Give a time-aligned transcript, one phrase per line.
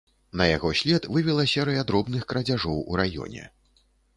[0.39, 3.43] На яго след вывела серыя дробных крадзяжоў у раёне.